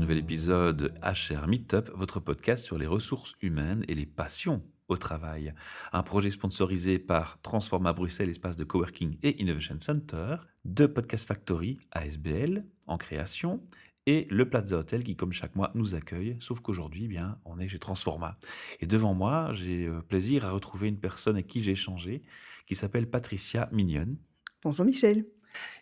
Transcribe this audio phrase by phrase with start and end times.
[0.00, 5.52] nouvel épisode HR Meetup, votre podcast sur les ressources humaines et les passions au travail.
[5.92, 11.78] Un projet sponsorisé par Transforma Bruxelles, espace de coworking et innovation center, de Podcast Factory
[11.92, 13.62] ASBL en création
[14.06, 16.38] et le Plaza Hotel qui, comme chaque mois, nous accueille.
[16.40, 18.38] Sauf qu'aujourd'hui, eh bien, on est chez Transforma.
[18.80, 22.22] Et devant moi, j'ai euh, plaisir à retrouver une personne avec qui j'ai échangé,
[22.66, 24.16] qui s'appelle Patricia Mignonne.
[24.62, 25.26] Bonjour Michel.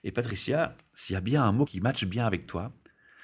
[0.02, 2.72] Et Patricia, s'il y a bien un mot qui matche bien avec toi,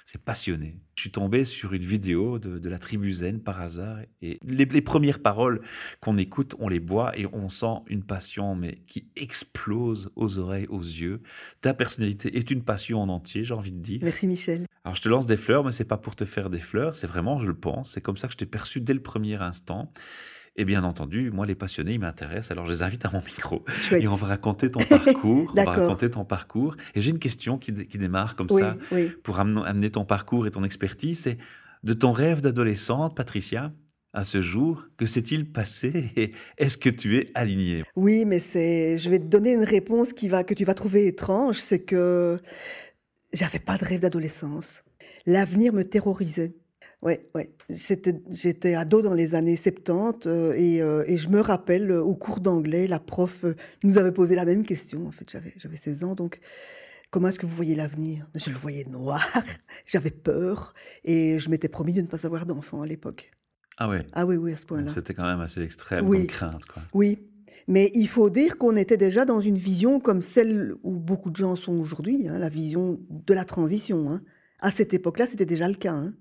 [0.06, 0.76] c'est passionné.
[0.96, 5.20] Je suis tombé sur une vidéo de, la tribu Zen par hasard et les, premières
[5.20, 5.60] paroles
[6.00, 10.66] qu'on écoute, on les boit et on sent une passion mais qui explose aux oreilles,
[10.68, 11.22] aux yeux.
[11.62, 14.00] Ta personnalité est une passion en entier, j'ai envie de dire.
[14.02, 14.66] Merci Michel.
[14.84, 17.06] Alors je te lance des fleurs, mais c'est pas pour te faire des fleurs, c'est
[17.06, 19.90] vraiment, je le pense, c'est comme ça que je t'ai perçu dès le premier instant.
[20.56, 23.64] Et bien entendu, moi, les passionnés, ils m'intéressent, alors je les invite à mon micro.
[23.90, 25.52] Et on va raconter ton parcours.
[25.56, 26.76] on va raconter ton parcours.
[26.94, 28.76] Et j'ai une question qui, démarre comme ça
[29.22, 31.20] pour amener ton parcours et ton expertise.
[31.20, 31.38] C'est
[31.82, 33.72] de ton rêve d'adolescente, Patricia,
[34.12, 37.82] à ce jour, que s'est-il passé et est-ce que tu es alignée?
[37.96, 41.08] Oui, mais c'est, je vais te donner une réponse qui va, que tu vas trouver
[41.08, 42.38] étrange, c'est que
[43.32, 44.84] j'avais pas de rêve d'adolescence.
[45.26, 46.54] L'avenir me terrorisait.
[47.04, 47.50] Ouais, ouais.
[47.68, 52.14] J'étais ado dans les années 70 euh, et, euh, et, je me rappelle euh, au
[52.14, 53.44] cours d'anglais, la prof
[53.84, 55.06] nous avait posé la même question.
[55.06, 56.40] En fait, j'avais 16 ans, donc
[57.10, 58.26] comment est-ce que vous voyez l'avenir?
[58.34, 59.22] Je le voyais noir,
[59.86, 60.72] j'avais peur
[61.04, 63.30] et je m'étais promis de ne pas avoir d'enfant à l'époque.
[63.76, 64.06] Ah ouais?
[64.14, 64.88] Ah oui, oui, à ce point-là.
[64.88, 66.20] C'était quand même assez extrême oui.
[66.20, 66.64] comme crainte.
[66.64, 66.82] Quoi.
[66.94, 67.18] Oui,
[67.68, 71.36] mais il faut dire qu'on était déjà dans une vision comme celle où beaucoup de
[71.36, 74.10] gens sont aujourd'hui, hein, la vision de la transition.
[74.10, 74.22] Hein.
[74.60, 75.92] À cette époque-là, c'était déjà le cas.
[75.92, 76.14] Hein.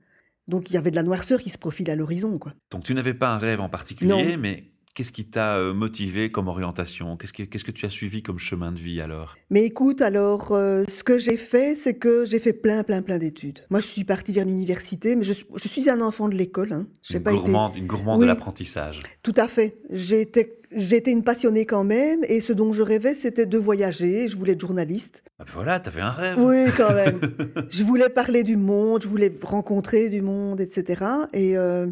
[0.48, 2.38] Donc il y avait de la noirceur qui se profile à l'horizon.
[2.38, 2.54] quoi.
[2.72, 6.48] Donc tu n'avais pas un rêve en particulier, mais Qu'est-ce qui t'a euh, motivé comme
[6.48, 7.18] orientation?
[7.18, 9.36] Qu'est-ce que, qu'est-ce que tu as suivi comme chemin de vie alors?
[9.50, 13.18] Mais écoute, alors, euh, ce que j'ai fait, c'est que j'ai fait plein, plein, plein
[13.18, 13.62] d'études.
[13.72, 16.74] Moi, je suis partie vers l'université, mais je, je suis un enfant de l'école.
[16.74, 16.86] Hein.
[17.10, 19.00] Une, pas gourmande, une gourmande de l'apprentissage.
[19.24, 19.78] Tout à fait.
[19.90, 24.28] J'étais, j'étais une passionnée quand même, et ce dont je rêvais, c'était de voyager.
[24.28, 25.24] Je voulais être journaliste.
[25.40, 26.38] Ah ben voilà, t'avais un rêve.
[26.38, 27.20] Oui, quand même.
[27.72, 31.04] je voulais parler du monde, je voulais rencontrer du monde, etc.
[31.34, 31.58] Et...
[31.58, 31.88] Euh,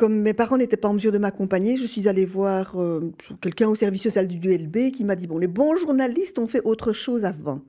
[0.00, 3.12] comme mes parents n'étaient pas en mesure de m'accompagner, je suis allée voir euh,
[3.42, 6.62] quelqu'un au service social du ULB qui m'a dit, bon, les bons journalistes ont fait
[6.64, 7.60] autre chose avant.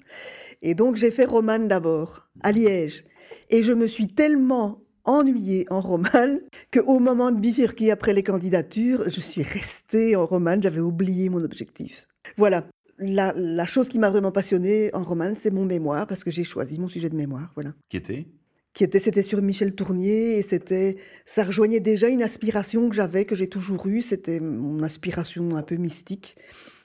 [0.61, 3.03] Et donc j'ai fait romane d'abord, à Liège.
[3.49, 6.39] Et je me suis tellement ennuyée en romane
[6.71, 11.43] qu'au moment de bifurquer après les candidatures, je suis restée en romane, j'avais oublié mon
[11.43, 12.07] objectif.
[12.37, 12.65] Voilà.
[12.97, 16.45] La, la chose qui m'a vraiment passionnée en romane, c'est mon mémoire, parce que j'ai
[16.45, 17.51] choisi mon sujet de mémoire.
[17.55, 17.73] Voilà.
[17.89, 18.25] Qui était?
[18.73, 23.25] Qui était, c'était sur Michel Tournier et c'était, ça rejoignait déjà une aspiration que j'avais,
[23.25, 24.01] que j'ai toujours eue.
[24.01, 26.37] C'était mon aspiration un peu mystique.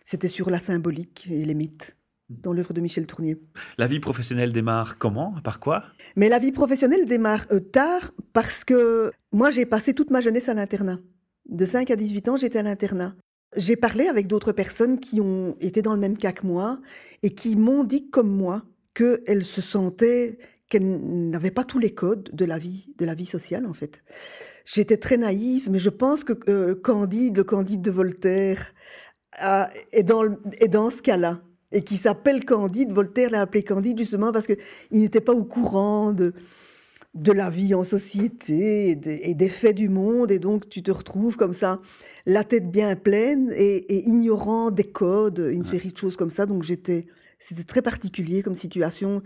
[0.05, 1.97] C'était sur la symbolique et les mythes
[2.29, 3.41] dans l'œuvre de Michel Tournier.
[3.79, 5.35] La vie professionnelle démarre comment?
[5.45, 5.85] Par quoi?
[6.17, 10.49] Mais la vie professionnelle démarre euh, tard parce que moi j'ai passé toute ma jeunesse
[10.49, 10.99] à l'internat.
[11.49, 13.15] De 5 à 18 ans, j'étais à l'internat.
[13.57, 16.81] J'ai parlé avec d'autres personnes qui ont été dans le même cas que moi
[17.23, 18.65] et qui m'ont dit comme moi
[18.95, 20.39] qu'elles se sentaient
[20.69, 24.03] qu'elle n'avait pas tous les codes de la vie, de la vie sociale en fait.
[24.65, 28.73] J'étais très naïve, mais je pense que euh, Candide, le Candide de Voltaire,
[29.93, 30.25] est, dans
[30.59, 32.91] est dans ce cas-là et qui s'appelle Candide.
[32.91, 34.55] Voltaire l'a appelé Candide justement parce que
[34.91, 36.33] il n'était pas au courant de
[37.17, 41.37] de la vie en société et, des faits du monde, et donc tu te retrouves
[41.37, 41.81] comme ça,
[42.27, 46.47] la tête bien pleine et, ignorant des codes, une série de choses comme ça.
[46.47, 47.07] Donc j'étais,
[47.39, 49.23] c'était très particulier comme situation.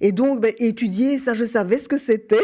[0.00, 2.40] Et donc, ben, étudier, ça, je savais ce que c'était.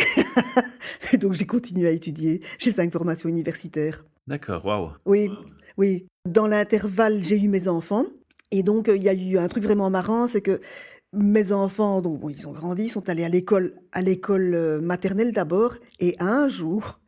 [1.12, 2.42] et donc, j'ai continué à étudier.
[2.58, 4.04] J'ai cinq formations universitaires.
[4.26, 4.90] D'accord, waouh.
[5.04, 5.30] Oui,
[5.76, 6.06] oui.
[6.28, 8.06] Dans l'intervalle, j'ai eu mes enfants.
[8.50, 10.60] Et donc, il y a eu un truc vraiment marrant, c'est que
[11.12, 15.32] mes enfants, donc, bon, ils ont grandi, sont allés à l'école, à l'école euh, maternelle
[15.32, 15.76] d'abord.
[15.98, 17.00] Et un jour,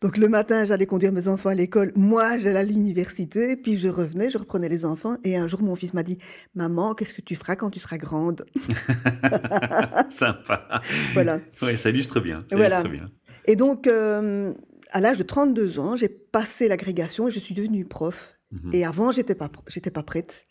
[0.00, 1.92] donc le matin, j'allais conduire mes enfants à l'école.
[1.94, 5.16] Moi, j'allais à l'université, puis je revenais, je reprenais les enfants.
[5.24, 6.18] Et un jour, mon fils m'a dit,
[6.54, 8.46] maman, qu'est-ce que tu feras quand tu seras grande?
[10.08, 10.80] Sympa.
[11.12, 11.40] Voilà.
[11.60, 12.40] Oui, ça illustre bien.
[12.50, 13.04] Ça illustre bien.
[13.44, 14.54] Et donc, euh,
[14.90, 18.36] à l'âge de 32 ans, j'ai passé l'agrégation et je suis devenue prof.
[18.52, 18.70] Mhm.
[18.72, 20.46] Et avant, j'étais pas, j'étais pas prête.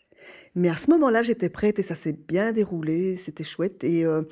[0.54, 3.82] Mais à ce moment-là, j'étais prête et ça s'est bien déroulé, c'était chouette.
[3.84, 4.22] Et euh,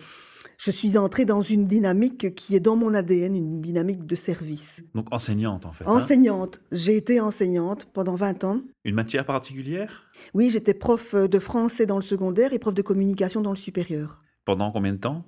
[0.58, 4.82] je suis entrée dans une dynamique qui est dans mon ADN, une dynamique de service.
[4.94, 5.84] Donc enseignante en fait.
[5.84, 6.60] Hein enseignante.
[6.72, 8.60] J'ai été enseignante pendant 20 ans.
[8.84, 10.10] Une matière particulière?
[10.34, 14.24] Oui, j'étais prof de français dans le secondaire et prof de communication dans le supérieur.
[14.44, 15.24] Pendant combien de temps?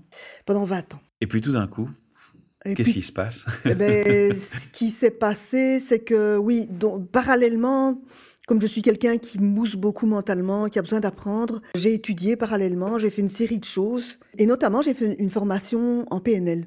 [0.47, 1.00] Pendant 20 ans.
[1.21, 1.88] Et puis tout d'un coup
[2.65, 3.47] Qu'est-ce qui se passe?
[3.65, 8.03] Eh ben, Ce qui s'est passé, c'est que oui, donc, parallèlement,
[8.50, 12.99] comme je suis quelqu'un qui mousse beaucoup mentalement, qui a besoin d'apprendre, j'ai étudié parallèlement,
[12.99, 14.19] j'ai fait une série de choses.
[14.38, 16.67] Et notamment, j'ai fait une formation en PNL.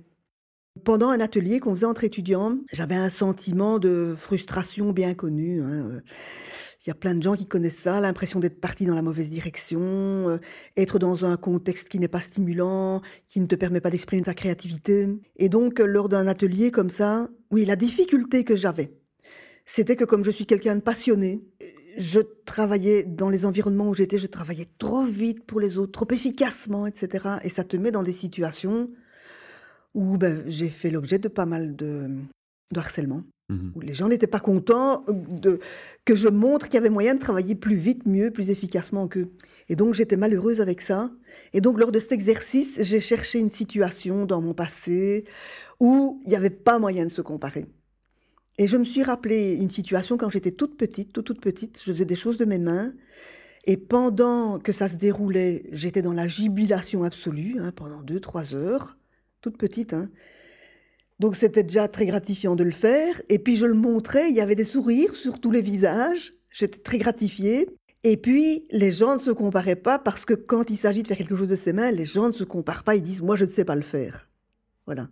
[0.86, 5.62] Pendant un atelier qu'on faisait entre étudiants, j'avais un sentiment de frustration bien connu.
[5.62, 6.02] Hein.
[6.86, 9.30] Il y a plein de gens qui connaissent ça, l'impression d'être parti dans la mauvaise
[9.30, 10.38] direction, euh,
[10.78, 14.34] être dans un contexte qui n'est pas stimulant, qui ne te permet pas d'exprimer ta
[14.34, 15.10] créativité.
[15.36, 18.94] Et donc, lors d'un atelier comme ça, oui, la difficulté que j'avais,
[19.66, 21.42] c'était que comme je suis quelqu'un de passionné,
[21.98, 26.08] je travaillais dans les environnements où j'étais, je travaillais trop vite pour les autres, trop
[26.14, 27.38] efficacement, etc.
[27.44, 28.90] Et ça te met dans des situations
[29.94, 32.10] où ben, j'ai fait l'objet de pas mal de,
[32.76, 33.24] harcèlement.
[33.50, 35.60] Mmh où les gens n'étaient pas contents de,
[36.06, 39.34] que je montre qu'il y avait moyen de travailler plus vite, mieux, plus efficacement qu'eux.
[39.68, 41.12] Et donc j'étais malheureuse avec ça.
[41.52, 45.26] Et donc lors de cet exercice, j'ai cherché une situation dans mon passé
[45.82, 47.68] où il n'y avait pas moyen de se comparer.
[48.58, 51.82] Et je me suis rappelé une situation quand j'étais toute petite, toute, toute petite.
[51.84, 52.94] Je faisais des choses de mes mains.
[53.66, 58.54] Et pendant que ça se déroulait, j'étais dans la jubilation absolue, hein, pendant deux, trois
[58.56, 58.98] heures,
[59.42, 59.94] toute petite.
[59.94, 60.10] Hein.
[61.20, 63.22] Donc c'était déjà très gratifiant de le faire.
[63.30, 66.34] Et puis je le montrais, il y avait des sourires sur tous les visages.
[66.50, 67.70] J'étais très gratifiée.
[68.04, 71.18] Et puis les gens ne se comparaient pas parce que quand il s'agit de faire
[71.18, 72.96] quelque chose de ses mains, les gens ne se comparent pas.
[72.96, 74.28] Ils disent moi je ne sais pas le faire.
[74.86, 75.08] Voilà.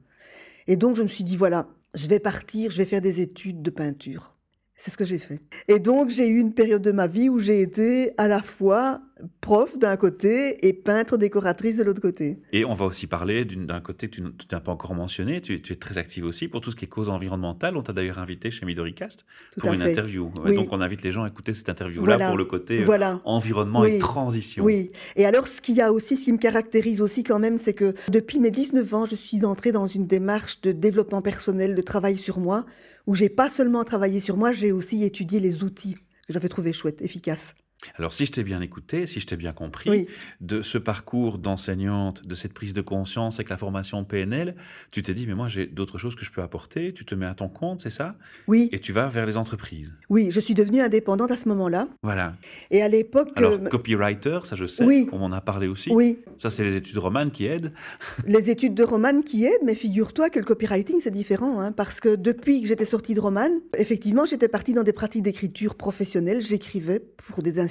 [0.67, 3.61] Et donc je me suis dit voilà, je vais partir, je vais faire des études
[3.61, 4.35] de peinture.
[4.75, 5.39] C'est ce que j'ai fait.
[5.68, 9.01] Et donc, j'ai eu une période de ma vie où j'ai été à la fois
[9.39, 12.39] prof d'un côté et peintre décoratrice de l'autre côté.
[12.51, 16.00] Et on va aussi parler d'un côté, tu n'as pas encore mentionné, tu, es très
[16.00, 17.77] active aussi pour tout ce qui est cause environnementale.
[17.77, 19.25] On t'a d'ailleurs invité chez Midoricast
[19.59, 20.31] pour une interview.
[20.45, 24.00] Donc, on invite les gens à écouter cette interview-là pour le côté euh, environnement et
[24.00, 24.63] transition.
[24.63, 24.91] Oui.
[25.15, 27.74] Et alors, ce qu'il y a aussi, ce qui me caractérise aussi quand même, c'est
[27.74, 31.81] que depuis mes 19 ans, je suis entrée dans une démarche de développement personnel, de
[31.81, 32.65] travail sur moi
[33.07, 36.74] où j'ai pas seulement travaillé sur moi, j'ai aussi étudié les outils que j'avais trouvé
[36.74, 37.53] chouettes, efficaces.
[37.98, 40.07] Alors, si je t'ai bien écouté, si je t'ai bien compris,
[40.39, 44.56] de ce parcours d'enseignante, de cette prise de conscience avec la formation PNL,
[44.92, 47.25] tu t'es dit, mais moi, j'ai d'autres choses que je peux apporter, tu te mets
[47.25, 48.16] à ton compte, c'est ça?
[48.48, 48.69] Oui.
[48.72, 51.88] Et tu vas vers les entreprises Oui, je suis devenue indépendante à ce moment-là.
[52.04, 52.36] Voilà.
[52.69, 53.30] Et à l'époque...
[53.36, 55.07] Alors, euh, copywriter, ça je sais, oui.
[55.12, 55.92] on en a parlé aussi.
[55.92, 56.19] Oui.
[56.38, 57.74] Ça, c'est les études romanes qui aident.
[58.27, 62.00] les études de romane qui aident, mais figure-toi que le copywriting, c'est différent, hein, parce
[62.00, 66.42] que depuis que j'étais sortie de romane, effectivement, j'étais partie dans des pratiques d'écriture professionnelle,
[66.42, 67.70] j'écrivais pour des institutions.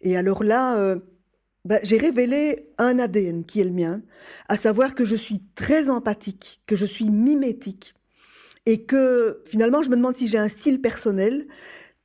[0.00, 0.98] Et alors là, euh,
[1.64, 4.02] bah, j'ai révélé un ADN qui est le mien,
[4.48, 7.94] à savoir que je suis très empathique, que je suis mimétique,
[8.66, 11.46] et que finalement, je me demande si j'ai un style personnel,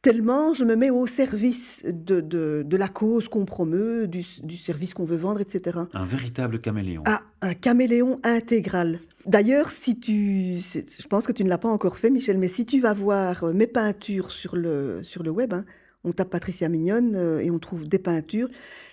[0.02, 4.94] tellement je me mets au service de, de, la cause qu'on promeut, du, du service
[4.94, 5.80] qu'on veut vendre, etc.
[5.94, 7.04] Un véritable caméléon.
[7.06, 9.00] Ah, un caméléon intégral.
[9.26, 12.66] D'ailleurs, si tu, je pense que tu ne l'as pas encore fait, Michel, mais si
[12.66, 15.66] tu vas voir mes peintures sur le, sur le web, hein,
[16.04, 18.50] on tape Patricia Mignonne euh, et on trouve des peintures.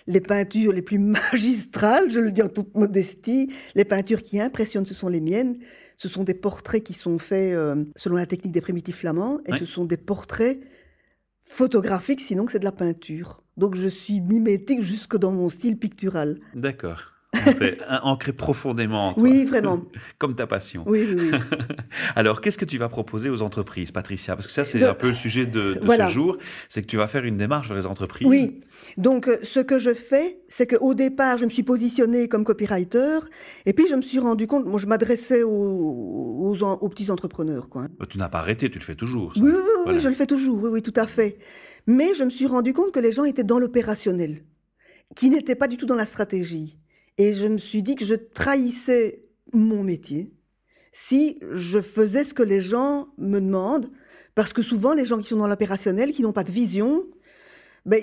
[0.07, 0.99] Les peintures les plus
[1.31, 5.57] magistrales, je le dis en toute modestie, les peintures qui impressionnent, ce sont les miennes.
[5.97, 9.55] Ce sont des portraits qui sont faits euh, selon la technique des primitifs flamands et
[9.55, 10.59] ce sont des portraits
[11.41, 13.41] photographiques, sinon que c'est de la peinture.
[13.57, 16.37] Donc je suis mimétique jusque dans mon style pictural.
[16.53, 17.16] D'accord
[18.03, 19.23] ancré profondément en toi.
[19.23, 19.83] Oui, vraiment.
[20.17, 20.83] Comme ta passion.
[20.85, 21.31] Oui, oui,
[22.15, 24.35] Alors, qu'est-ce que tu vas proposer aux entreprises, Patricia?
[24.35, 26.37] Parce que ça, c'est un peu le sujet de, ce jour,
[26.69, 28.27] c'est que tu vas faire une démarche vers les entreprises.
[28.27, 28.61] Oui.
[28.97, 33.19] Donc, euh, ce que je fais, c'est qu'au départ, je me suis positionnée comme copywriter,
[33.65, 37.69] et puis je me suis rendu compte, moi, je m'adressais aux, aux, petits entrepreneurs.
[37.69, 37.87] Quoi.
[37.99, 39.33] Bah, tu n'as pas arrêté, tu le fais toujours.
[39.35, 41.37] Oui, oui, oui, je le fais toujours, oui, oui, tout à fait.
[41.87, 44.43] Mais je me suis rendu compte que les gens étaient dans l'opérationnel,
[45.15, 46.77] qui n'étaient pas du tout dans la stratégie.
[47.17, 50.31] Et je me suis dit que je trahissais mon métier
[50.91, 53.91] si je faisais ce que les gens me demandent,
[54.33, 57.03] parce que souvent les gens qui sont dans l'opérationnel, qui n'ont pas de vision,
[57.85, 58.01] ben,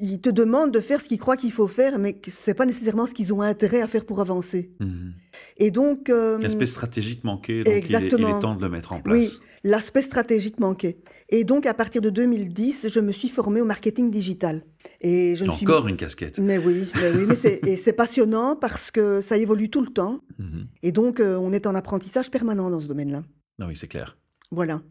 [0.00, 2.64] ils, te demandent de faire ce qu'ils croient qu'il faut faire, mais ce n'est pas
[2.64, 4.70] nécessairement ce qu'ils ont intérêt à faire pour avancer.
[4.80, 5.10] Mmh.
[5.58, 6.08] Et donc...
[6.08, 8.28] Euh, L'aspect stratégique manquait, donc exactement.
[8.28, 9.18] Il, est, temps de le mettre en place.
[9.18, 10.98] Oui, l'aspect stratégique manquait.
[11.28, 14.62] Et donc, à partir de 2010, je me suis formée au marketing digital.
[15.00, 16.38] Et je Encore une casquette.
[16.38, 20.20] Mais oui, mais oui, mais c'est passionnant parce que ça évolue tout le temps.
[20.38, 20.68] Mhm.
[20.84, 23.24] Et donc, euh, on est en apprentissage permanent dans ce domaine-là.
[23.60, 24.16] Ah oui, c'est clair.
[24.52, 24.82] Voilà.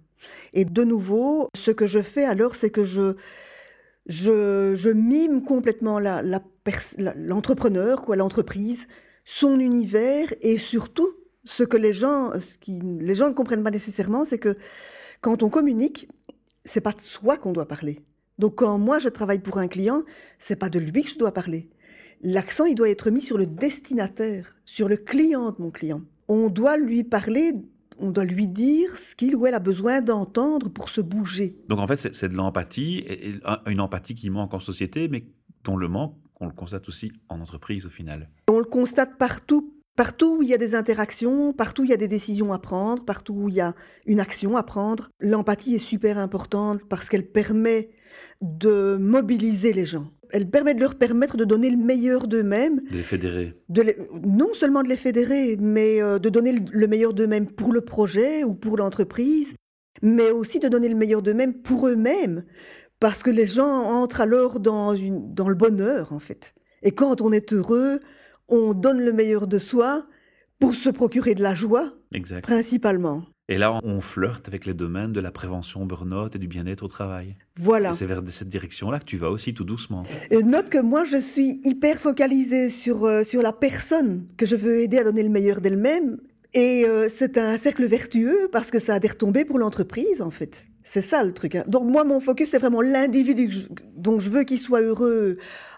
[0.53, 3.15] Et de nouveau, ce que je fais alors, c'est que je,
[4.07, 8.87] je, je, mime complètement l'entrepreneur, la, quoi, l'entreprise,
[9.23, 11.09] son univers et surtout
[11.45, 14.55] ce que les gens, ce qui, les gens ne comprennent pas nécessairement, c'est que
[15.21, 16.09] quand on communique,
[16.63, 18.01] c'est pas de soi qu'on doit parler.
[18.37, 20.03] Donc quand moi je travaille pour un client,
[20.37, 21.69] c'est pas de lui que je dois parler.
[22.21, 26.01] L'accent il doit être mis sur le destinataire, sur le client de mon client.
[26.27, 27.53] On doit lui parler,
[27.97, 31.55] on doit lui dire ce qu'il ou elle a besoin d'entendre pour se bouger.
[31.69, 33.05] Donc en fait c'est de l'empathie,
[33.67, 35.27] une empathie qui manque en société, mais
[35.63, 38.29] dont le manque on le constate aussi en entreprise au final.
[38.49, 41.93] On le constate partout Partout où il y a des interactions, partout où il y
[41.93, 43.73] a des décisions à prendre, partout où il y a
[44.05, 47.89] une action à prendre, l'empathie est super importante parce qu'elle permet
[48.41, 50.11] de mobiliser les gens.
[50.31, 52.81] Elle permet de leur permettre de donner le meilleur d'eux-mêmes.
[52.89, 53.53] De les fédérer.
[54.21, 58.43] non seulement de les fédérer, mais euh, de donner le meilleur d'eux-mêmes pour le projet
[58.43, 59.53] ou pour l'entreprise,
[60.01, 62.43] mais aussi de donner le meilleur d'eux-mêmes pour eux-mêmes.
[62.99, 66.53] Parce que les gens entrent alors dans, une, dans le bonheur, en fait.
[66.81, 67.99] Et quand on est heureux,
[68.47, 70.05] on donne le meilleur de soi
[70.59, 71.93] pour se procurer de la joie,
[72.41, 73.23] principalement.
[73.47, 76.87] Et là, on flirte avec les domaines de la prévention burn-out et du bien-être au
[76.87, 77.35] travail.
[77.57, 77.93] Voilà.
[77.93, 80.03] C'est vers cette direction-là que tu vas aussi tout doucement.
[80.31, 84.55] Et note que moi, je suis hyper focalisée sur, euh, sur la personne que je
[84.55, 86.17] veux aider à donner le meilleur d'elle-même.
[86.55, 90.31] Et euh, c'est un cercle vertueux parce que ça a des retombées pour l'entreprise, en
[90.31, 90.65] fait.
[90.83, 91.53] C'est ça le truc.
[91.53, 91.65] Hein.
[91.67, 93.51] Donc moi, mon focus, c'est vraiment l'individu
[93.95, 95.37] dont je veux qu'il soit heureux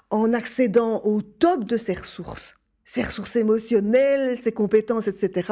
[0.10, 2.57] en accédant au top de ses ressources
[2.88, 5.52] ses ressources émotionnelles, ses compétences, etc.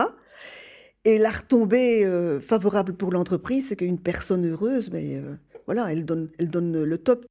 [1.04, 6.06] Et la retombée euh, favorable pour l'entreprise, c'est qu'une personne heureuse, mais euh, voilà, elle
[6.06, 7.26] donne, elle donne le top.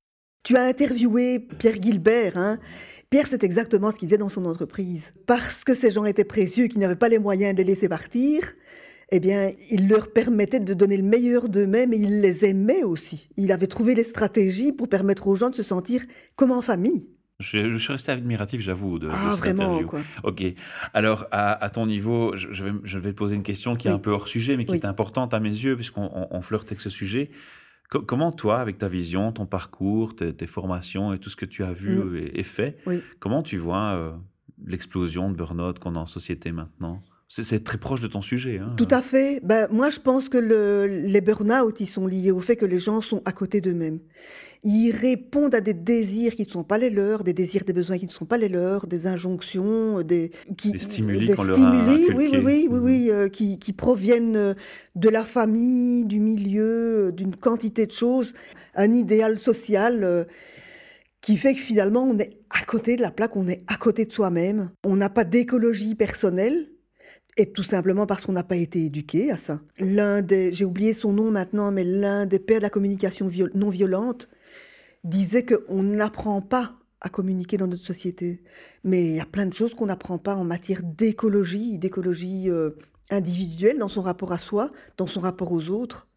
[0.45, 2.37] Tu as interviewé Pierre Gilbert.
[2.37, 2.59] Hein.
[3.09, 5.15] Pierre, c'est exactement ce qu'il faisait dans son entreprise.
[5.27, 8.43] Parce que ces gens étaient précieux, qu'ils n'avaient pas les moyens de les laisser partir,
[9.11, 13.31] eh bien, il leur permettait de donner le meilleur d'eux-mêmes et il les aimait aussi.
[13.39, 16.05] Il avait trouvé les stratégies pour permettre aux gens de se sentir
[16.37, 17.09] comme en famille.
[17.41, 19.87] Je, suis resté admiratif, j'avoue, de, ah, cette vraiment, interview.
[19.89, 20.01] Quoi.
[20.23, 20.45] Ok.
[20.93, 23.99] Alors, à, ton niveau, je, vais, je vais te poser une question qui est un
[23.99, 26.91] peu hors sujet, mais qui est importante à mes yeux, puisqu'on on, flirte avec ce
[26.91, 27.31] sujet.
[27.89, 31.73] comment toi, avec ta vision, ton parcours, tes, formations et tout ce que tu as
[31.73, 32.31] vu mm.
[32.35, 32.79] et, fait,
[33.19, 34.13] comment tu vois euh,
[34.65, 37.01] l'explosion de burn-out qu'on a en société maintenant?
[37.29, 38.59] C'est très proche de ton sujet.
[38.59, 38.75] Hein.
[38.77, 39.41] Tout à fait.
[39.43, 42.79] Ben, moi, je pense que le, les burn-out, ils sont liés au fait que les
[42.79, 43.99] gens sont à côté d'eux-mêmes.
[44.67, 47.99] Ils répondent à des désirs qui ne sont pas les leurs, des désirs, des besoins
[47.99, 52.15] qui ne sont pas les leurs, des injonctions, des, qui, des stimuli, des stimuli oui,
[52.15, 54.55] oui, oui, oui, oui euh, qui, qui, proviennent euh,
[54.95, 58.33] de la famille, du milieu, euh, d'une quantité de choses,
[58.75, 60.27] un idéal social
[61.21, 64.07] qui fait que finalement on est à côté de la plaque, on est à côté
[64.07, 66.69] de soi-même, on n'a pas d'écologie personnelle,
[67.37, 69.61] et tout simplement parce qu'on n'a pas été éduqué à ça.
[69.79, 73.71] L'un des, j'ai oublié son nom maintenant, mais l'un des pères de la communication non
[73.71, 74.29] violente
[75.03, 78.43] disait qu'on n'apprend pas à communiquer dans notre société.
[78.83, 82.71] Mais il y a plein de choses qu'on n'apprend pas en matière d'écologie, d'écologie euh,
[83.11, 86.09] individuelle, dans son rapport à soi, dans son rapport aux autres.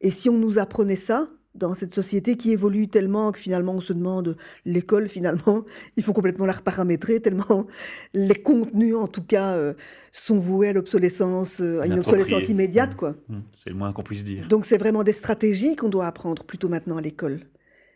[0.00, 3.80] Et si on nous apprenait ça, dans cette société qui évolue tellement que finalement on
[3.80, 5.64] se demande l'école finalement.
[5.96, 7.66] Il faut complètement la reparamétrer tellement
[8.14, 9.74] les contenus en tout cas euh,
[10.12, 12.96] sont voués à l'obsolescence euh, à une obsolescence immédiate mmh.
[12.96, 13.36] quoi mmh.
[13.50, 14.46] c'est le moins qu'on puisse dire.
[14.48, 17.40] Donc c'est vraiment des stratégies qu'on doit apprendre plutôt maintenant à l'école.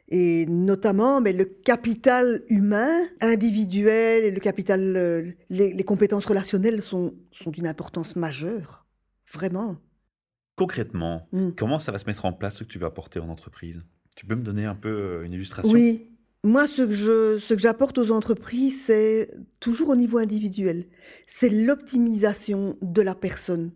[0.09, 6.83] Et notamment mais le capital humain individuel et le capital euh, les, les compétences relationnelles
[6.83, 8.87] sont sont d'une importance majeure.
[9.33, 9.76] Vraiment
[10.61, 11.52] Concrètement, mm.
[11.57, 13.83] comment ça va se mettre en place ce que tu vas apporter en entreprise?
[14.14, 15.73] Tu peux me donner un peu euh, une illustration?
[15.73, 16.07] Oui.
[16.45, 20.85] Moi, ce que, je, ce que j'apporte aux entreprises, c'est toujours au niveau individuel.
[21.26, 23.73] C'est l'optimisation de la personne.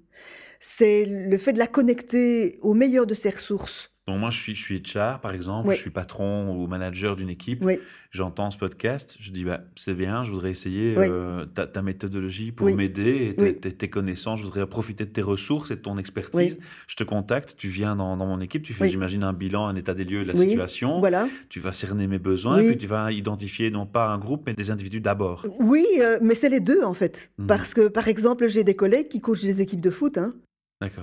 [0.61, 4.55] C'est le fait de la connecter au meilleur de ses ressources donc moi, je suis,
[4.55, 7.65] je suis HR, par exemple, je suis patron ou manager d'une équipe.
[8.11, 12.69] J'entends ce podcast, je dis, bah, c'est bien, je voudrais essayer euh, ta, méthodologie pour
[12.69, 16.59] m'aider, et tes, connaissances, je voudrais profiter de tes ressources et de ton expertise.
[16.87, 19.95] Je te contacte, tu viens dans, mon équipe, tu fais, j'imagine, un bilan, un état
[19.95, 21.01] des lieux de la situation.
[21.01, 21.27] Voilà.
[21.49, 24.71] Tu vas cerner mes besoins, puis tu vas identifier non pas un groupe, mais des
[24.71, 25.47] individus d'abord.
[25.59, 27.31] Oui, euh, mais c'est les deux, en fait.
[27.39, 27.47] Mhm.
[27.47, 30.19] Parce que, par exemple, j'ai des collègues qui coachent des équipes de foot.
[30.19, 30.35] Hein.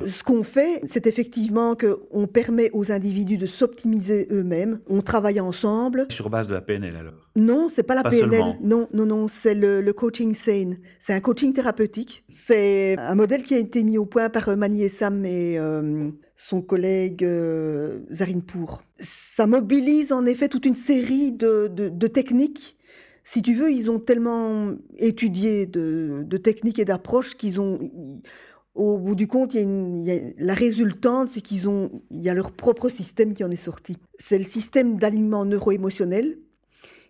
[0.06, 4.80] Ce qu'on fait, c'est effectivement qu'on permet aux individus de s'optimiser eux-mêmes.
[4.88, 6.06] On travaille ensemble.
[6.10, 7.30] Sur base de la PNL alors?
[7.36, 8.58] Non, c'est pas la PNL.
[8.62, 10.78] Non, non, non, c'est le, coaching sane.
[11.00, 12.24] C'est un coaching thérapeutique.
[12.30, 16.62] C'est un modèle qui a été mis au point par Mani Sam et euh, son
[16.62, 18.84] collègue euh, Zarine Pour.
[19.00, 22.78] Ça mobilise en effet toute une série de, de, techniques
[23.24, 27.92] si tu veux, ils ont tellement étudié de, de techniques et d'approches qu'ils ont,
[28.74, 33.34] au bout du compte, la résultante, c'est qu'ils ont, il y a leur propre système
[33.34, 33.98] qui en est sorti.
[34.18, 36.38] C'est le système d'alignement neuro-émotionnel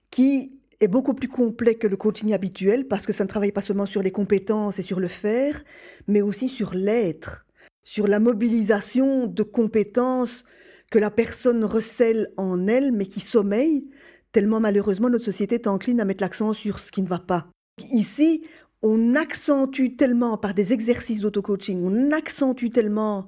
[0.09, 3.61] qui est beaucoup plus complet que le coaching habituel parce que ça ne travaille pas
[3.61, 5.63] seulement sur les compétences et sur le faire,
[6.07, 7.45] mais aussi sur l'être,
[7.83, 10.43] sur la mobilisation de compétences
[10.89, 13.87] que la personne recèle en elle, mais qui sommeillent,
[14.31, 17.47] tellement malheureusement notre société est encline à mettre l'accent sur ce qui ne va pas.
[17.91, 18.43] Ici,
[18.81, 23.27] on accentue tellement par des exercices d'auto-coaching, on accentue tellement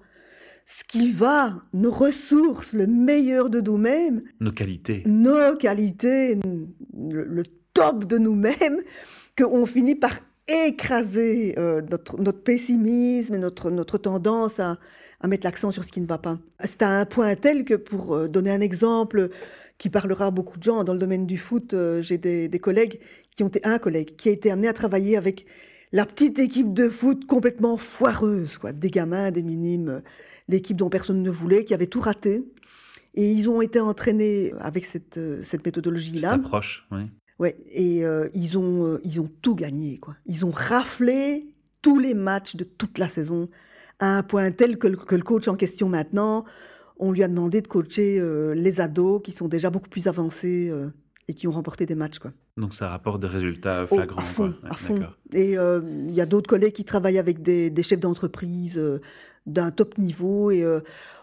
[0.66, 4.24] ce qui va, nos ressources, le meilleur de nous-mêmes.
[4.40, 5.04] Nos qualités.
[5.06, 6.40] Nos qualités,
[6.94, 7.44] le,
[7.74, 8.82] top de nous-mêmes,
[9.38, 14.78] qu'on finit par écraser euh, notre, notre pessimisme et notre, notre tendance à,
[15.24, 16.38] à mettre l'accent sur ce qui ne va pas.
[16.64, 19.30] C'est à un point tel que, pour euh, donner un exemple
[19.84, 22.60] qui parlera à beaucoup de gens dans le domaine du foot, euh, j'ai des, des
[22.60, 25.46] collègues qui ont été, un collègue qui a été amené à travailler avec
[25.92, 30.02] la petite équipe de foot complètement foireuse, quoi, des gamins, des minimes,
[30.48, 32.46] l'équipe dont personne ne voulait, qui avait tout raté.
[33.14, 36.32] Et ils ont été entraînés avec cette, cette méthodologie-là.
[36.32, 37.02] Approche, oui.
[37.40, 40.16] Ouais, et euh, ils, ont, euh, ils ont tout gagné, quoi.
[40.28, 43.50] Ils ont raflé tous les matchs de toute la saison,
[44.00, 46.46] à un point tel que le coach en question maintenant,
[47.04, 50.70] on lui a demandé de coacher euh, les ados qui sont déjà beaucoup plus avancés
[50.72, 50.88] euh,
[51.28, 52.32] et qui ont remporté des matchs, quoi.
[52.58, 54.22] Donc ça rapporte des résultats Oh, flagrants.
[54.22, 54.70] à fond, quoi.
[54.70, 55.00] à fond.
[55.34, 59.00] Et euh, il y a d'autres collègues qui travaillent avec des, des chefs d'entreprise euh,
[59.46, 60.80] d'un top niveau et euh,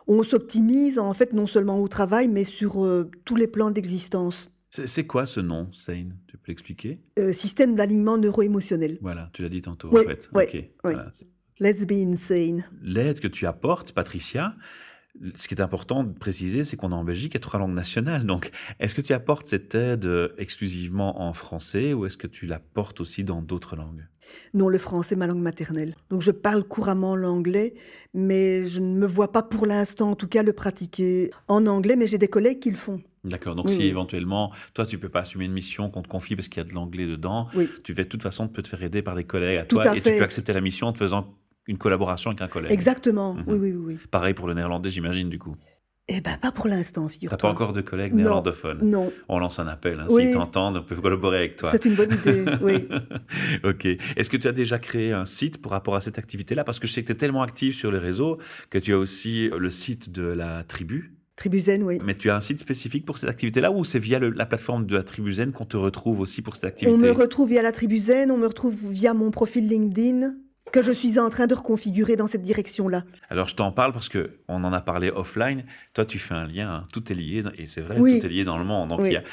[0.07, 4.51] on s'optimise en fait non seulement au travail mais sur euh, tous les plans d'existence.
[4.73, 7.01] C'est quoi ce nom, Sane Tu peux l'expliquer?
[7.19, 8.99] Euh, système d'alignement neuro-émotionnel.
[9.01, 10.31] Voilà, tu l'as dit tantôt Oui, en fait.
[10.35, 10.65] oui, Ok, oui.
[10.85, 11.11] voilà.
[11.61, 12.65] Let's be insane.
[12.83, 14.55] L'aide que tu apportes, Patricia,
[15.35, 18.25] ce qui est important de préciser, c'est qu'on est en Belgique à trois langues nationales.
[18.25, 22.47] Donc, est-ce que tu apportes cette aide euh, exclusivement en français ou est-ce que tu
[22.47, 24.07] l'apportes aussi dans d'autres langues?
[24.55, 25.97] Non, le français, ma langue maternelle.
[26.09, 27.75] Donc je parle couramment l'anglais,
[28.14, 31.97] mais je ne me vois pas pour l'instant, en tout cas, le pratiquer en anglais,
[31.97, 33.00] mais j'ai des collègues qui le font.
[33.25, 33.55] D'accord.
[33.57, 33.87] Donc, Oui, si oui.
[33.87, 36.69] éventuellement, toi, tu peux pas assumer une mission qu'on te confie parce qu'il y a
[36.69, 37.69] de l'anglais dedans, Oui.
[37.85, 39.88] tu vas de toute façon peut te faire aider par des collègues à Tout toi
[39.90, 40.12] à et fait.
[40.12, 41.35] tu peux accepter la mission en te faisant
[41.71, 42.73] une collaboration avec un collègue.
[42.73, 43.35] Exactement.
[43.35, 43.45] Mhm.
[43.47, 43.99] Oui, oui, oui, oui.
[44.11, 45.57] Pareil pour le néerlandais, j'imagine, du coup.
[46.12, 47.39] Eh ben, pas pour l'instant, T'as figure-toi.
[47.39, 48.81] pas encore de collègues néerlandophones.
[48.83, 50.00] Non, On lance un appel.
[50.00, 50.07] Hein.
[50.11, 50.25] Oui.
[50.27, 51.71] S'ils t'entendent, on peut collaborer avec toi.
[51.71, 52.89] c'est une bonne idée, oui.
[53.62, 53.87] ok.
[54.17, 56.65] Est-ce que tu as déjà créé un site par rapport à cette activité-là?
[56.65, 58.39] Parce que je sais que tu es tellement actif sur les réseaux
[58.71, 61.15] que tu as aussi le site de la tribu.
[61.37, 61.99] Tribuzen, oui.
[62.05, 64.85] Mais tu as un site spécifique pour cette activité-là ou c'est via le- la plateforme
[64.87, 67.73] de la Tribuzen qu'on te retrouve aussi pour cette activité On me retrouve via la
[67.73, 70.35] Tribuzen, on me retrouve via mon profil LinkedIn,
[70.71, 73.04] que je suis en train de reconfigurer dans cette direction-là.
[73.28, 75.65] Alors je t'en parle parce que on en a parlé offline.
[75.95, 76.71] Toi, tu fais un lien.
[76.71, 76.83] hein.
[76.93, 78.19] Tout est lié et c'est vrai, Oui.
[78.21, 78.89] tout est lié dans le monde.
[78.91, 79.09] Donc Oui.
[79.11, 79.26] il y a t-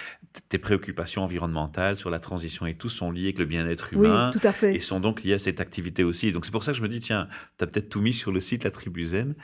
[0.50, 4.32] tes préoccupations environnementales sur la transition et tout sont liées avec le bien-être Oui, humain.
[4.32, 4.76] tout à fait.
[4.76, 6.32] et sont donc liés à cette activité aussi.
[6.32, 8.32] Donc c'est pour ça que je me dis, tiens, tu as peut-être tout mis sur
[8.32, 9.36] le site La Tribu Zen.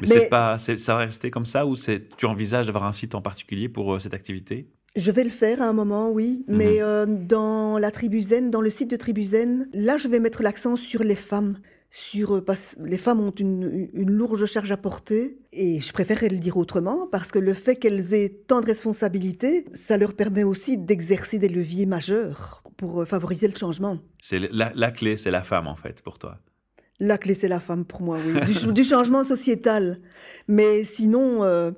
[0.00, 2.92] Mais, Mais- c'est pas, c'est- ça va rester comme ça ou tu envisages d'avoir un
[2.92, 4.68] site en particulier pour euh, cette activité?
[4.98, 6.44] Je vais le faire à un moment, oui.
[6.48, 6.56] Mhm.
[6.56, 10.76] Mais euh, dans la Tribuzen, dans le site de Tribuzen, là, je vais mettre l'accent
[10.76, 11.58] sur les femmes.
[11.90, 16.28] Sur, euh, parce- les femmes ont une, une lourde charge à porter et je préférerais
[16.28, 20.42] le dire autrement parce que le fait qu'elles aient tant de responsabilités, ça leur permet
[20.44, 23.98] aussi d'exercer des leviers majeurs pour euh, favoriser le changement.
[24.20, 26.38] C'est la, la clé, c'est la femme en fait pour toi.
[27.00, 28.32] La clé, c'est la femme pour moi, oui.
[28.44, 30.00] Du, ch- du changement sociétal.
[30.48, 31.70] Mais sinon, euh,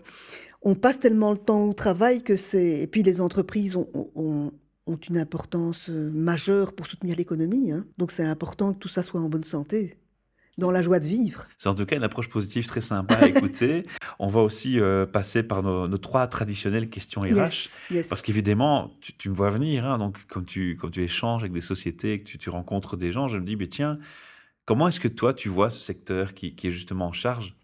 [0.63, 2.81] on passe tellement le temps au travail que c'est...
[2.81, 4.53] Et puis les entreprises ont, ont-
[4.87, 7.71] ont une importance euh, majeure pour soutenir l'économie.
[7.73, 7.85] hein.
[7.99, 9.97] Donc c'est important que tout ça soit en bonne santé,
[10.59, 11.47] dans la joie de vivre.
[11.59, 13.85] C'est en tout cas une approche positive très sympa à écouter.
[14.19, 17.27] On va aussi euh, passer par nos, nos trois traditionnelles questions RH.
[17.35, 18.09] Yes, yes.
[18.09, 21.53] Parce qu'évidemment, tu, tu me vois venir, hein, donc quand tu, quand tu échanges avec
[21.53, 23.99] des sociétés, que tu, tu rencontres des gens, je me dis, mais tiens,
[24.67, 27.57] comment est-ce que toi, tu vois ce secteur qui, qui est justement en charge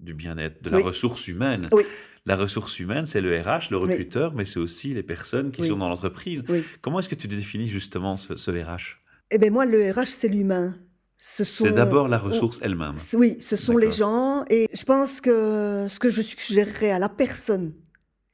[0.00, 0.82] du bien-être, de la Oui.
[0.82, 1.68] ressource humaine?
[1.72, 1.84] Oui.
[2.24, 3.90] La ressource humaine, c'est le RH, le Oui.
[3.90, 5.68] recruteur, mais c'est aussi les personnes qui Oui.
[5.68, 6.44] sont dans l'entreprise.
[6.48, 6.62] Oui.
[6.80, 9.00] Comment est-ce que tu définis justement ce, ce RH
[9.32, 10.76] Eh bien moi, le RH, c'est l'humain.
[11.18, 11.42] Ce.
[11.44, 12.94] C'est d'abord la ressource elle-même.
[13.14, 14.44] Oui, ce sont les gens.
[14.50, 17.74] Et je pense que ce que je suggérerais à la personne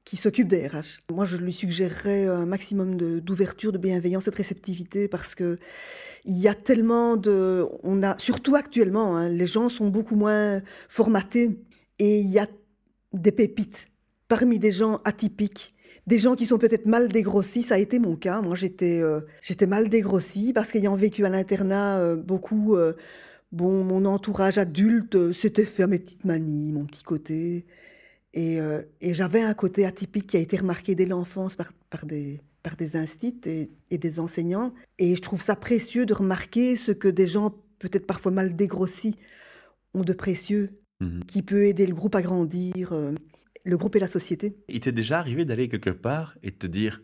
[0.05, 4.31] qui s'occupe des RH, moi, je lui suggérerais un maximum de- d'ouverture, de, bienveillance et
[4.31, 5.59] de réceptivité parce que
[6.25, 7.67] il y a tellement de.
[7.83, 11.59] On a, surtout actuellement, hein, les gens sont beaucoup moins formatés
[11.99, 12.47] et il y a
[13.13, 13.89] des pépites
[14.29, 15.75] parmi des gens atypiques.
[16.07, 18.41] Des gens qui sont peut-être mal dégrossis, ça a été mon cas.
[18.41, 19.21] Moi, j'étais euh,
[19.67, 22.95] mal dégrossie parce qu'ayant vécu à l'internat euh, beaucoup, euh,
[23.53, 27.67] bon, mon entourage adulte s'était fait à mes petites manies, mon petit côté.
[28.33, 28.59] Et,
[29.03, 33.41] j'avais un côté atypique qui a été remarqué dès l'enfance par, des, par des instits
[33.91, 34.73] et des enseignants.
[34.99, 39.17] Et je trouve ça précieux de remarquer ce que des gens, peut-être parfois mal dégrossis,
[39.93, 41.25] ont de précieux, Mhm.
[41.29, 43.13] qui peut aider le groupe à grandir, euh,
[43.65, 44.57] le groupe et la société.
[44.69, 47.03] Il t'est déjà arrivé d'aller quelque part et de te dire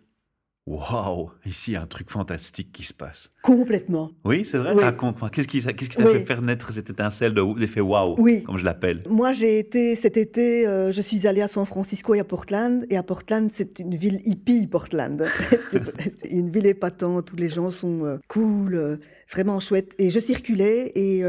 [0.67, 3.35] Waouh, ici il y a un truc fantastique qui se passe.
[3.43, 4.11] Complètement.
[4.25, 4.73] Oui, c'est vrai?
[4.75, 4.83] Oui.
[4.83, 5.29] Raconte-moi.
[5.29, 5.73] Qu'est-ce qui, t'a
[6.07, 6.13] Oui.
[6.15, 8.43] fait faire naître cette étincelle de- d'effet waouh, Oui.
[8.45, 9.03] comme je l'appelle?
[9.07, 12.87] Moi, j'ai été cet été, euh, je suis allée à San Francisco et à Portland.
[12.89, 15.27] Et à Portland, c'est une ville hippie, Portland.
[16.19, 18.97] c'est une ville épatante où les gens sont euh, cool, euh,
[19.31, 19.95] vraiment chouettes.
[19.99, 21.21] Et je circulais et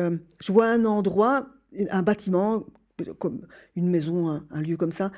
[0.42, 1.50] je vois un endroit,
[1.90, 2.66] un bâtiment,
[3.20, 3.42] comme
[3.76, 5.12] une maison, un, un lieu comme ça,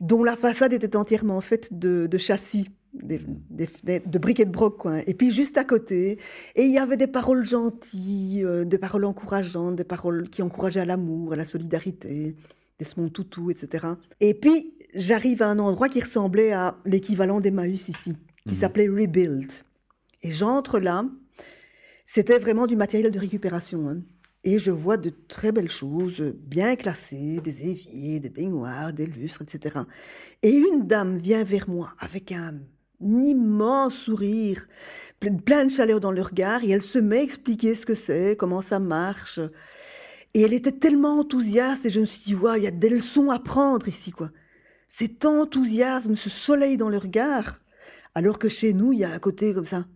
[0.00, 4.78] dont la façade était entièrement faite de, de châssis des, de briques et de broc,
[4.78, 5.00] quoi.
[5.06, 6.18] Et puis juste à côté,
[6.56, 10.80] et il y avait des paroles gentilles, euh, des paroles encourageantes, des paroles qui encourageaient
[10.80, 12.36] à l'amour, à la solidarité,
[12.78, 13.86] des smons toutous, etc.
[14.20, 18.14] Et puis j'arrive à un endroit qui ressemblait à l'équivalent d'Emmaüs ici,
[18.46, 18.60] qui mhm.
[18.60, 19.50] s'appelait Rebuild.
[20.22, 21.04] Et j'entre là,
[22.04, 23.88] c'était vraiment du matériel de récupération.
[23.88, 23.98] Hein.
[24.44, 29.42] Et je vois de très belles choses, bien classées, des éviers, des baignoires, des lustres,
[29.42, 29.80] etc.
[30.42, 32.60] Et une dame vient vers moi avec un
[33.00, 34.66] immense sourire,
[35.44, 38.36] plein de chaleur dans le regard, et elle se met à expliquer ce que c'est,
[38.38, 39.40] comment ça marche.
[40.34, 42.88] Et elle était tellement enthousiaste, et je me suis dit, waouh, il y a des
[42.88, 44.30] leçons à prendre ici, quoi.
[44.86, 47.60] Cet enthousiasme, ce soleil dans le regard,
[48.14, 49.86] alors que chez nous, il y a un côté comme ça,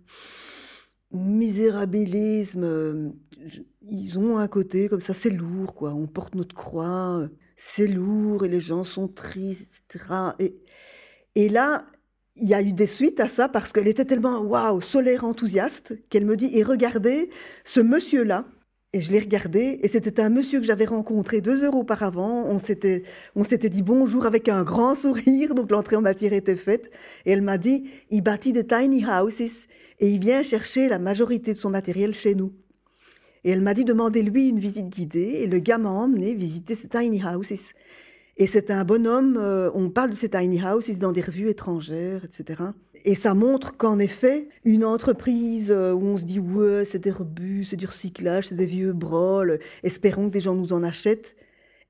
[1.13, 3.13] misérabilisme,
[3.83, 5.93] ils ont un côté comme ça, c'est lourd, quoi.
[5.95, 10.15] On porte notre croix, c'est lourd, et les gens sont tristes, etc.
[10.39, 10.57] Et,
[11.35, 11.87] et là,
[12.37, 15.95] il y a eu des suites à ça parce qu'elle était tellement waouh, solaire enthousiaste
[16.09, 17.31] qu'elle me dit et regardez
[17.65, 18.47] ce monsieur là.
[18.95, 22.45] Et je l'ai regardé et c'était un monsieur que j'avais rencontré deux heures auparavant.
[22.47, 26.57] On s'était on s'était dit bonjour avec un grand sourire donc l'entrée en matière était
[26.57, 26.91] faite
[27.25, 31.55] et elle m'a dit il bâtit des tiny houses et il vient chercher la majorité
[31.55, 32.53] de son matériel chez nous.
[33.45, 36.89] Et elle m'a dit demandez-lui une visite guidée et le gars m'a emmené visiter ces
[36.89, 37.73] tiny houses.
[38.39, 42.25] Et c'est un bonhomme, euh, on parle de ces tiny houses dans des revues étrangères,
[42.25, 42.63] etc.
[43.05, 47.11] Et ça montre qu'en effet, une entreprise euh, où on se dit ouais, c'est des
[47.11, 51.37] rebuts, c'est du recyclage, c'est des vieux brols, espérons que des gens nous en achètent.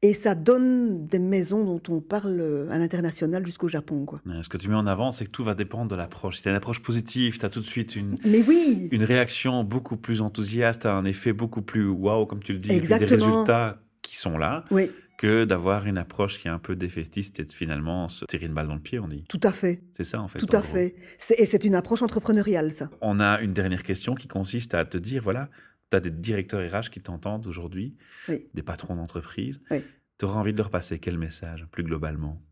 [0.04, 4.04] Et ça donne des maisons dont on parle euh, à l'international jusqu'au Japon.
[4.04, 4.20] Quoi.
[4.42, 6.38] Ce que tu mets en avant, c'est que tout va dépendre de l'approche.
[6.38, 9.04] Si tu as une approche positive, tu as tout de suite une, Mais oui une
[9.04, 13.78] réaction beaucoup plus enthousiaste, un effet beaucoup plus waouh, comme tu le dis, des résultats
[14.12, 14.64] qui sont là.
[14.70, 18.46] Oui que d'avoir une approche qui est un peu défaitiste et de finalement se tirer
[18.46, 19.22] une balle dans le pied, on dit.
[19.28, 19.80] Tout à fait.
[19.96, 20.40] C'est ça, en fait.
[20.40, 20.96] Tout à fait.
[21.38, 22.90] Et c'est une approche entrepreneuriale, ça.
[23.00, 25.48] On a une dernière question qui consiste à te dire, voilà,
[25.92, 27.94] tu as des directeurs RH qui t'entendent aujourd'hui,
[28.28, 29.62] des patrons d'entreprise.
[29.70, 32.42] Tu auras envie de leur passer quel message, plus globalement?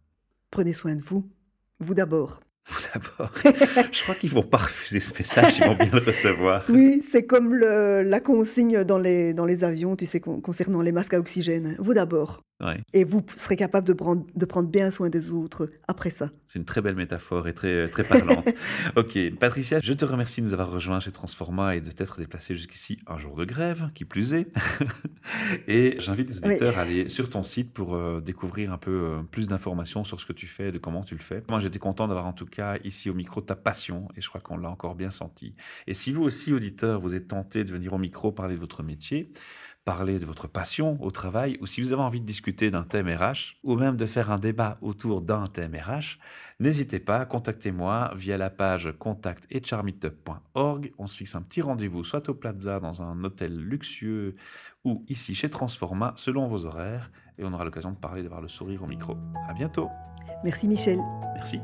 [0.52, 1.28] Prenez soin de vous.
[1.80, 2.40] Vous d'abord.
[2.70, 3.32] Vous d'abord.
[3.92, 6.64] Je crois qu'ils vont pas refuser ce message, ils vont bien le recevoir.
[6.68, 10.92] Oui, c'est comme le, la consigne dans les, dans les avions, tu sais, concernant les
[10.92, 11.76] masques à oxygène.
[11.78, 12.42] Vous d'abord.
[12.92, 16.30] Et vous serez capable de prendre, de prendre bien soin des autres après ça.
[16.46, 18.46] C'est une très belle métaphore et très, très parlante.
[18.96, 22.54] ok, Patricia, je te remercie de nous avoir rejoints chez Transforma et de t'être déplacée
[22.54, 24.48] jusqu'ici un jour de grève, qui plus est.
[25.68, 29.22] et j'invite les auditeurs à aller sur ton site pour euh, découvrir un peu euh,
[29.30, 31.42] plus d'informations sur ce que tu fais et de comment tu le fais.
[31.48, 34.40] Moi, j'étais content d'avoir en tout cas ici au micro ta passion et je crois
[34.40, 35.54] qu'on l'a encore bien senti.
[35.86, 38.82] Et si vous aussi, auditeurs, vous êtes tenté de venir au micro parler de votre
[38.82, 39.32] métier,
[39.84, 43.08] parler de votre passion au travail, ou si vous avez envie de discuter d'un thème
[43.08, 46.18] RH, ou même de faire un débat autour d'un thème RH,
[46.60, 50.92] n'hésitez pas, contactez-moi via la page contact.charmeetup.org.
[50.98, 54.36] On se fixe un petit rendez-vous, soit au Plaza, dans un hôtel luxueux,
[54.84, 58.48] ou ici chez Transforma, selon vos horaires, et on aura l'occasion de parler, d'avoir le
[58.48, 59.16] sourire au micro.
[59.48, 59.88] À bientôt.
[60.44, 61.00] Merci Michel.
[61.34, 61.60] Merci.